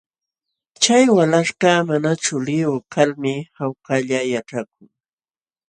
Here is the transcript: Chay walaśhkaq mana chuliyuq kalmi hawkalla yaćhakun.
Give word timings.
Chay 0.81 1.05
walaśhkaq 1.15 1.79
mana 1.89 2.11
chuliyuq 2.23 2.83
kalmi 2.93 3.33
hawkalla 3.57 4.19
yaćhakun. 4.33 4.87